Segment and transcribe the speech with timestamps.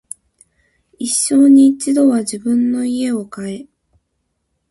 [0.97, 3.67] 一生に一度は自分の家を買え